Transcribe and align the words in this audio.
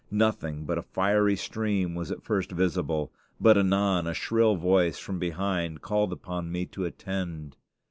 Nothing 0.09 0.65
but 0.65 0.79
a 0.79 0.81
fiery 0.81 1.35
stream 1.35 1.93
was 1.93 2.09
at 2.09 2.23
first 2.23 2.51
visible; 2.51 3.13
but 3.39 3.55
anon 3.55 4.07
a 4.07 4.15
shrill 4.15 4.55
voice 4.55 4.97
from 4.97 5.19
behind 5.19 5.83
called 5.83 6.11
upon 6.11 6.51
me 6.51 6.65
to 6.65 6.85
attend. 6.85 7.55